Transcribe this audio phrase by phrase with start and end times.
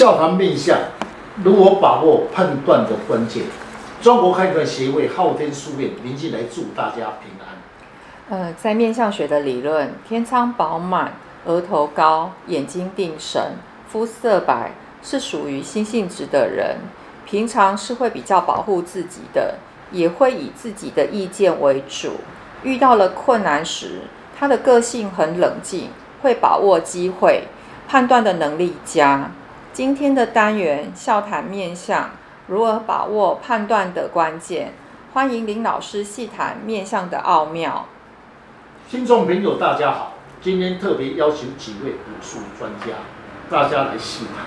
[0.00, 0.78] 笑谈面相，
[1.44, 3.42] 如何把握判断的关键？
[4.00, 7.60] 中国汉传协会昊天书院林进来祝大家平安。
[8.30, 11.12] 呃，在面相学的理论，天仓饱满、
[11.44, 13.56] 额头高、眼睛定神、
[13.90, 16.78] 肤色白，是属于心性直的人，
[17.26, 19.56] 平常是会比较保护自己的，
[19.92, 22.12] 也会以自己的意见为主。
[22.62, 24.00] 遇到了困难时，
[24.38, 25.90] 他的个性很冷静，
[26.22, 27.48] 会把握机会，
[27.86, 29.30] 判断的能力佳。
[29.72, 32.10] 今天的单元笑谈面相，
[32.48, 34.72] 如何把握判断的关键？
[35.12, 37.86] 欢迎林老师细谈面相的奥妙。
[38.90, 42.96] 听众朋友，大家好，今天特别邀请几位武术专家，
[43.48, 44.44] 大家来细谈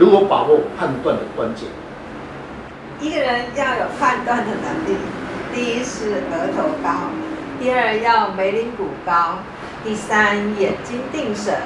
[0.00, 1.68] 如何把握判断的关键。
[3.00, 4.98] 一个人要有判断的能力，
[5.54, 6.90] 第一是额头高，
[7.60, 9.38] 第二要眉棱骨高，
[9.84, 11.56] 第三眼睛定神。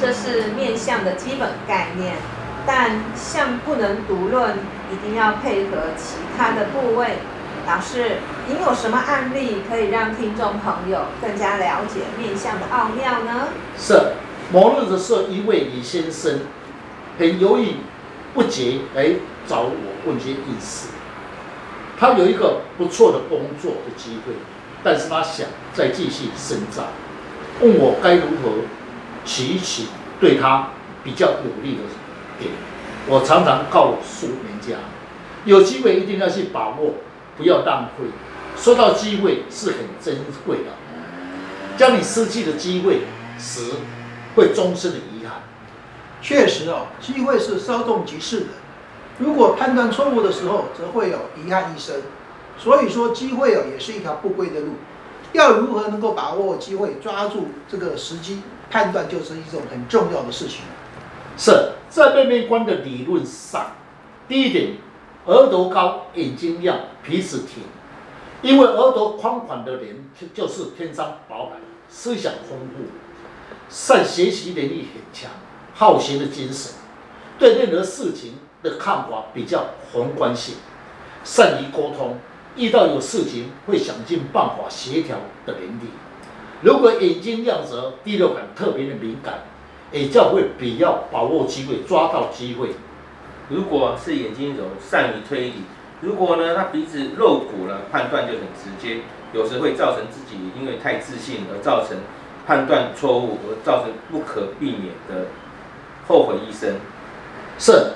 [0.00, 2.14] 这是面相的基本概念，
[2.66, 4.56] 但相不能独论，
[4.90, 7.18] 一定要配合其他的部位。
[7.66, 8.16] 老师，
[8.48, 13.48] 您有什么案例可以让听众朋友更加了解面相的奥妙呢？
[13.78, 14.12] 是，
[14.50, 16.40] 某日的时候，一位李先生
[17.18, 17.74] 很犹豫
[18.32, 19.10] 不决来
[19.46, 19.72] 找我
[20.06, 20.88] 问些意思。
[21.98, 24.32] 他有一个不错的工作的机会，
[24.82, 26.84] 但是他想再继续深造，
[27.60, 28.62] 问我该如何。
[29.24, 29.84] 取取
[30.20, 30.68] 对他
[31.04, 31.82] 比较有利的
[32.38, 32.50] 点，
[33.06, 34.76] 我常常告诉人家，
[35.44, 36.94] 有机会一定要去把握，
[37.36, 38.04] 不要浪费。
[38.56, 40.72] 说到机会是很珍贵的，
[41.76, 43.02] 将你失去的机会
[43.38, 43.72] 时，
[44.34, 45.42] 会终身的遗憾。
[46.20, 48.46] 确实哦，机会是稍纵即逝的，
[49.18, 52.02] 如果判断错误的时候，则会有遗憾一生。
[52.58, 54.74] 所以说，机会哦也是一条不归的路，
[55.32, 58.42] 要如何能够把握机会，抓住这个时机？
[58.70, 60.60] 判断就是一种很重要的事情。
[61.36, 63.72] 是在面面观的理论上，
[64.28, 64.76] 第一点，
[65.26, 67.62] 额头高、眼睛亮、鼻子挺，
[68.42, 72.84] 因为额头宽宽的人就是天生饱满，思想丰富，
[73.68, 75.30] 善学习能力很强，
[75.74, 76.74] 好学的精神，
[77.38, 80.56] 对任何事情的看法比较宏观性，
[81.24, 82.18] 善于沟通，
[82.56, 85.16] 遇到有事情会想尽办法协调
[85.46, 85.90] 的能力。
[86.62, 89.40] 如果眼睛亮泽，第六感特别的敏感，
[89.92, 92.70] 也较会比较把握机会，抓到机会。
[93.48, 95.54] 如果是眼睛柔，善于推理。
[96.02, 99.00] 如果呢，他鼻子露骨了，判断就很直接，
[99.32, 101.96] 有时会造成自己因为太自信而造成
[102.46, 105.26] 判断错误，而造成不可避免的
[106.06, 106.76] 后悔一生。
[107.58, 107.92] 是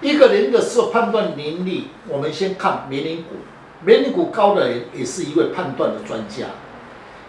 [0.00, 3.36] 一个人的时候判断能力，我们先看眉棱骨，
[3.84, 6.46] 眉棱骨高的人也是一位判断的专家。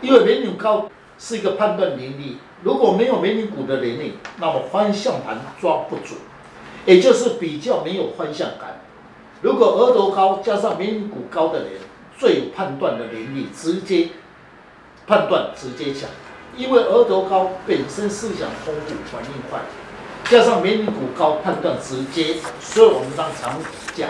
[0.02, 6.18] 因为眉棱高是一个判断能力，如果没有眉棱骨的能力，那么方向盘抓不准，
[6.86, 8.82] 也就是比较没有方向感。
[9.42, 11.72] 如果额头高加上眉棱骨高的人，
[12.18, 14.10] 最有判断的能力，直接
[15.08, 16.10] 判断直接强。
[16.58, 19.60] 因为额头高本身思想丰富，反应快，
[20.30, 23.60] 加上眉棱骨高，判断直接，所以我们当常
[23.94, 24.10] 讲，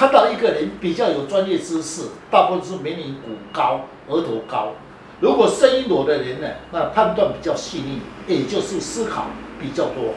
[0.00, 3.82] 看到一个人比较有专业知识，大部分是眉棱骨高。
[4.08, 4.72] 额头高，
[5.20, 9.26] 如果声音裸的人呢，那判断比较细腻，也就是思考
[9.60, 10.14] 比较多。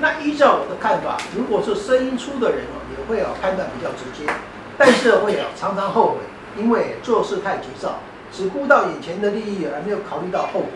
[0.00, 4.28] 那依照我的看法，如果是声音粗的人哦，也会有判断比较直接，
[4.76, 8.00] 但是会有常常后悔，因为做事太急躁，
[8.32, 10.68] 只顾到眼前的利益，而没有考虑到后果。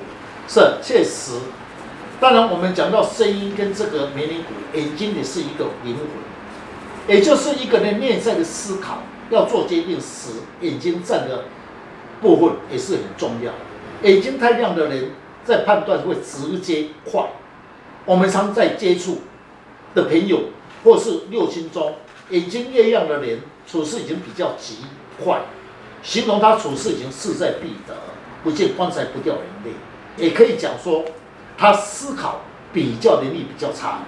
[0.46, 1.32] 是，确实。
[2.20, 6.06] 当然，我们讲到声音跟这个眉棱骨，眼睛也是一个灵魂，
[7.08, 8.98] 也就是一个人内在的思考，
[9.30, 10.30] 要做决定时，
[10.60, 11.44] 眼睛占的。
[12.18, 13.52] 部分也是很重要，
[14.02, 15.10] 眼睛太亮的人
[15.44, 17.28] 在判断会直接快。
[18.06, 19.18] 我们常在接触
[19.94, 20.44] 的朋友，
[20.82, 21.96] 或是六亲中，
[22.30, 23.40] 眼睛越亮的人
[23.70, 24.78] 处事已经比较急
[25.22, 25.42] 快，
[26.02, 27.94] 形容他处事已经势在必得，
[28.42, 29.72] 不见棺材不掉眼泪。
[30.16, 31.04] 也可以讲说，
[31.58, 32.40] 他思考
[32.72, 33.98] 比较能力比较差。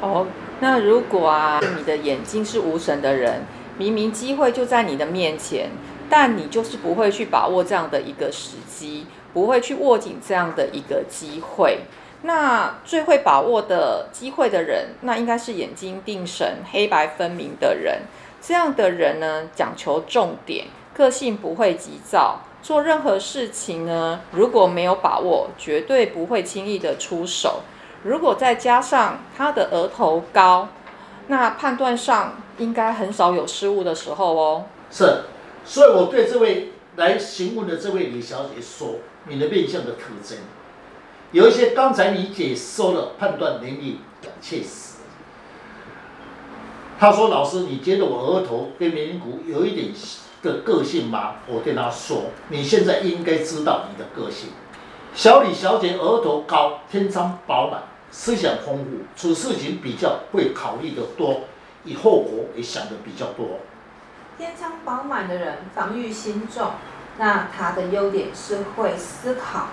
[0.00, 0.26] 哦，
[0.62, 3.42] 那如果啊，你的眼睛是无神的人，
[3.76, 5.70] 明明机会就在你的面前。
[6.08, 11.80] 但你就是不会去把握这样的一个时机，不会去握紧这样的一个机会。
[12.22, 18.02] 那最会把握的机会的人，那应该是眼睛定神、黑白分明的人。
[18.40, 27.62] 这样的人呢，讲求重点，个性不会急躁，做任何事情呢，如果没有把握，绝对不会轻易的出手。
[28.04, 30.68] 如果再加上他的额头高，
[31.28, 34.64] 那判断上应该很少有失误的时候哦。
[34.90, 35.24] 是。
[35.64, 38.96] 所以我对这位来询问的这位李小姐说
[39.30, 40.36] ：“你的面相的特征，
[41.30, 44.00] 有一些刚才你解说了判断能力，
[44.40, 44.96] 确实，
[46.98, 49.92] 他说：“老师，你觉得我额头跟眉骨有一点
[50.42, 54.48] 的个性吗？”我对他说：“你现在应该知道你的个性。
[55.14, 61.40] 小李小姐额头高，天仓饱满，思想丰富，处事情比较会考虑的多，
[61.82, 63.58] 以后果也想的比较多。
[64.38, 66.72] 天仓饱满的人防御心重，
[67.18, 69.68] 那他的优点是会思考。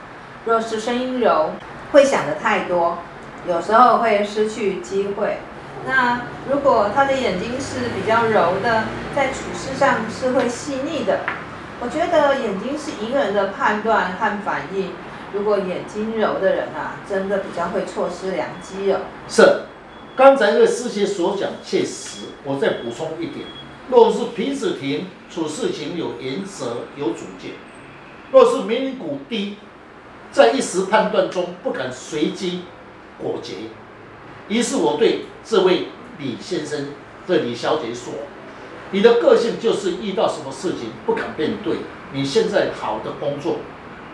[0.46, 1.52] 若是声音柔，
[1.92, 2.98] 会想的太多，
[3.46, 5.38] 有时候会失去机会。”
[5.86, 8.86] 那如果他的眼睛是比较柔的，
[9.16, 11.22] 在处事上是会细腻的。
[11.82, 14.94] 我觉得眼睛是一个人的判断和反应。
[15.34, 19.02] 如果眼睛柔的人啊，真的比较会错失良机哦。
[19.28, 19.62] 是，
[20.16, 22.28] 刚才这师姐所讲确实。
[22.46, 23.46] 我再补充一点：
[23.90, 27.52] 若是平子挺，处事情有原则、有主见；
[28.32, 29.58] 若是眉棱骨低，
[30.32, 32.62] 在一时判断中不敢随机
[33.22, 33.56] 果决。
[34.48, 35.88] 于是我对这位
[36.18, 36.88] 李先生、
[37.28, 38.14] 这李小姐说
[38.92, 41.78] ：“你的个性就是遇到什么事情不敢面对。
[42.14, 43.58] 你现在好的工作，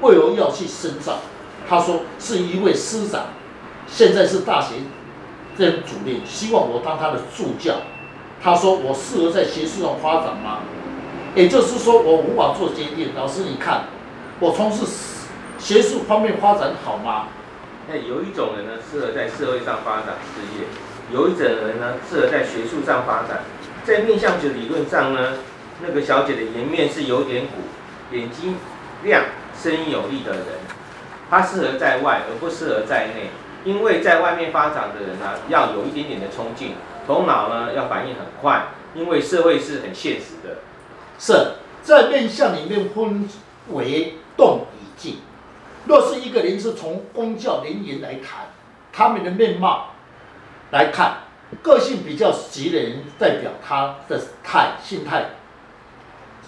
[0.02, 1.20] 为何要去深造？”
[1.68, 3.28] 他说：“是一位师长，
[3.88, 4.76] 现在是大学
[5.58, 7.76] 任主任，希望我当他的助教。”
[8.42, 10.60] 他说：“我适合在学术上发展吗？
[11.34, 13.10] 也就是说，我无法做决定。
[13.16, 13.86] 老师，你看，
[14.40, 14.86] 我从事
[15.58, 17.28] 学术方面发展好吗？”
[17.90, 20.66] 那有一种人呢，适合在社会上发展事业；
[21.12, 23.44] 有一种人呢，适合在学术上发展。
[23.84, 25.34] 在面相学理论上呢，
[25.82, 28.56] 那个小姐的颜面是有点鼓，眼睛
[29.04, 29.24] 亮，
[29.62, 30.46] 声音有力的人，
[31.30, 33.30] 他适合在外，而不适合在内。
[33.64, 36.74] 因为在外面发展的人呢，要有一点点的冲劲，
[37.08, 40.58] 头脑呢要反应很快，因为社会是很现实的。
[41.18, 43.28] 是在面相里面分
[43.72, 45.18] 为动与静。
[45.86, 48.50] 若是一个人是从公教人员来谈，
[48.94, 49.94] 他们的面貌
[50.72, 51.18] 来看，
[51.64, 55.26] 个性比较急的人，代表他的态心态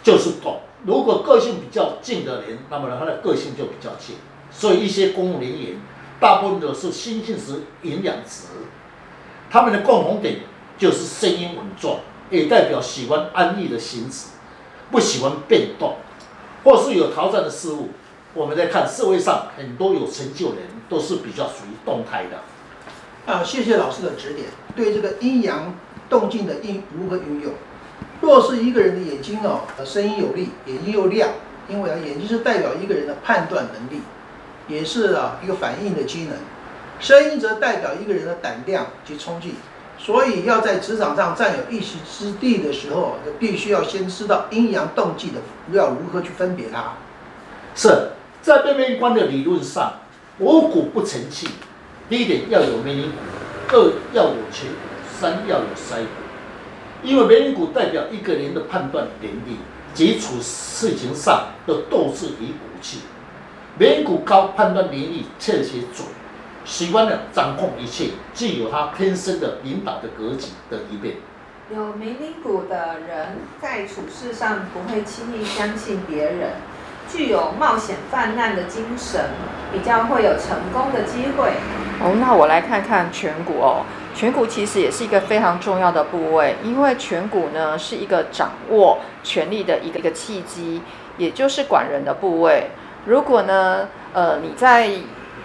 [0.03, 4.15] 就是动；如果个性比较静的人，那么他的个性就比较静。
[4.51, 5.75] 所以一些公务人员，
[6.19, 8.47] 大部分都是心性是营养值，
[9.49, 10.39] 他们的共同点
[10.77, 14.29] 就是声音稳重，也代表喜欢安逸的行驶，
[14.89, 15.97] 不喜欢变动，
[16.63, 17.89] 或是有挑战的事物。
[18.33, 23.31] 我们在看社会上很多有成就的人，都是比较属于动态的。
[23.31, 24.47] 啊，谢谢老师的指点。
[24.75, 25.75] 对这个阴阳
[26.09, 27.51] 动静的应如何运用？
[28.27, 31.29] 若是一个人的眼睛哦，声音有力，眼睛又亮，
[31.69, 34.01] 因为啊，眼睛是代表一个人的判断能力，
[34.67, 36.33] 也是啊一个反应的机能。
[36.99, 39.55] 声音则代表一个人的胆量及冲劲。
[39.97, 45.39] 所以要在职场上占有一席之地的时候，就必须要先知道阴阳动静的
[45.71, 46.95] 要如何去分别它。
[47.75, 48.09] 是。
[48.41, 49.93] 在面面观的理论上，
[50.39, 51.47] 五谷不成器。
[52.09, 53.05] 第一点要有眉棱
[53.69, 56.26] 骨，二要有颧骨，三要有腮骨。
[57.03, 59.57] 因为眉棱骨代表一个人的判断能力
[59.93, 62.99] 及处事情上的斗志与骨气。
[63.77, 66.07] 眉棱骨高，判断能力确实准，
[66.65, 71.15] 习惯了掌控一切，具有他天生的领导的格局的一面。
[71.69, 76.53] 有眉棱骨的人在处事上不会轻易相信别人。
[77.09, 79.25] 具有冒险犯难的精神，
[79.71, 81.51] 比较会有成功的机会。
[81.99, 83.83] 哦，那我来看看颧骨哦。
[84.15, 90.81] 颧骨其实也是一个非常重要的部位，因为颧骨呢是一个掌握权力的一个一个契机，
[91.17, 92.71] 也就是管人的部位。
[93.05, 94.89] 如果呢，呃，你在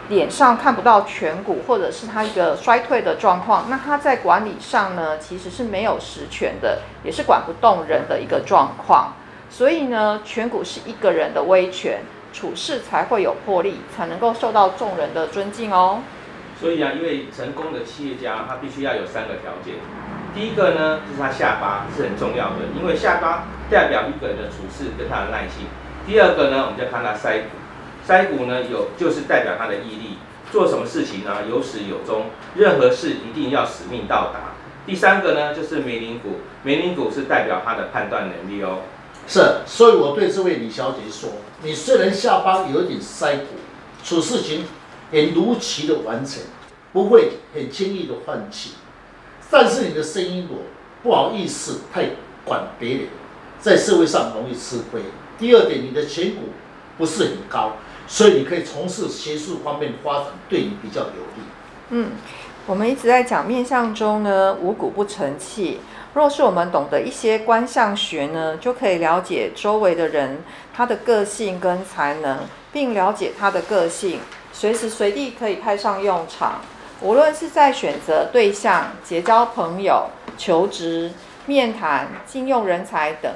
[0.09, 9.13] 脸上看不到颧骨，或者是它一个衰退的状况，那它在管理上呢，其实是没有实权的，也是管不动人的一个状况。
[9.53, 12.01] 所以呢，颧骨是一个人的威权，
[12.33, 16.01] 处事才会有魄力，才能够受到众人的尊敬哦。
[16.59, 19.75] 所以啊，因为成功的企业家，他必须要有三个条件。
[20.35, 25.67] 第一个呢，就是他下巴是很重要的，因为下巴代表一个人的处事跟他的耐性。
[26.07, 27.53] 第二个呢，我们就看他腮骨，
[28.09, 30.17] 腮骨呢有就是代表他的毅力，
[30.51, 34.57] 做什么事情呢有始有终，任何事一定要使命到达。
[34.87, 38.79] 第三个呢，就是眉棱骨，眉棱骨是代表他的判断能力哦。
[39.27, 41.31] 是，所以我对这位李小姐说
[41.63, 43.55] ：“你虽然下巴有点腮骨，
[44.05, 44.65] 处事情
[45.11, 46.43] 很如期的完成，
[46.93, 48.73] 不会很轻易的放弃，
[49.51, 50.59] 但是你的声音我，
[51.03, 52.11] 不好意思太
[52.45, 53.07] 管别人，
[53.61, 55.01] 在社会上容易吃亏。
[55.39, 56.49] 第二点，你的颧骨
[56.99, 57.77] 不是很高，
[58.07, 61.43] 所以你可以从事学术方面发展，对你比较有利。”
[61.95, 62.11] 嗯，
[62.67, 65.79] 我们一直在讲面相中呢，五谷不成器。
[66.15, 72.41] 若是我们懂得一些观相学呢，就可以了解周围的人他的个性跟才能，
[72.71, 74.21] 并了解他的个性，
[74.53, 76.61] 随时随地可以派上用场。
[77.01, 81.13] 无论是在选择对象、结交朋友，求职、
[81.47, 83.33] 面谈、禁用人才等，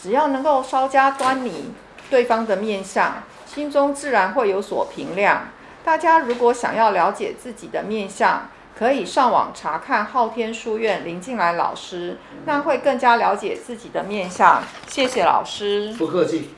[0.00, 1.74] 只要能够稍加端倪
[2.08, 5.48] 对方的面相，心中自然会有所评量。
[5.84, 14.62] 大家如果想要了解自己的面相，可以上网查看昊天书院林静来老师，那会更加了解自己的面相。
[14.88, 15.94] 谢谢老师。
[15.98, 16.50] 不客气。